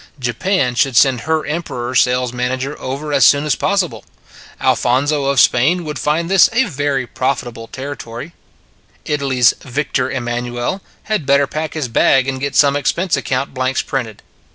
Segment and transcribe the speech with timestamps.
[0.19, 4.03] Japan should send her Emperor sales manager over as soon as possible.
[4.59, 8.33] Alphonso of Spain would find this a very profitable territory.
[9.05, 13.53] Italy s Victor Em nanuel had better pack his bag and get some expense account
[13.53, 14.23] blanks printed.